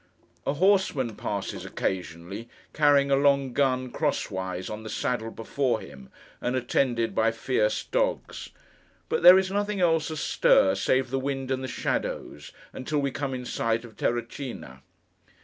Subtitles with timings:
[0.47, 6.09] A horseman passes occasionally, carrying a long gun cross wise on the saddle before him,
[6.41, 8.49] and attended by fierce dogs;
[9.09, 13.35] but there is nothing else astir save the wind and the shadows, until we come
[13.35, 14.81] in sight of Terracina.